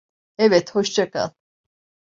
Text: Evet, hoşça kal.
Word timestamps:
Evet, 0.37 0.75
hoşça 0.75 1.09
kal. 1.11 1.29